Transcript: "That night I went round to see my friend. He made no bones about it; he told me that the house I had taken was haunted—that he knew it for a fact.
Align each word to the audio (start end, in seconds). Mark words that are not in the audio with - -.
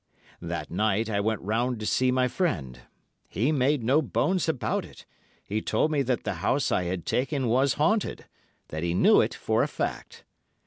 "That 0.41 0.71
night 0.71 1.11
I 1.11 1.19
went 1.19 1.41
round 1.41 1.79
to 1.79 1.85
see 1.85 2.09
my 2.09 2.27
friend. 2.27 2.79
He 3.29 3.51
made 3.51 3.83
no 3.83 4.01
bones 4.01 4.49
about 4.49 4.83
it; 4.83 5.05
he 5.43 5.61
told 5.61 5.91
me 5.91 6.01
that 6.01 6.23
the 6.23 6.33
house 6.41 6.71
I 6.71 6.85
had 6.85 7.05
taken 7.05 7.45
was 7.47 7.75
haunted—that 7.75 8.81
he 8.81 8.95
knew 8.95 9.21
it 9.21 9.35
for 9.35 9.61
a 9.61 9.67
fact. 9.67 10.23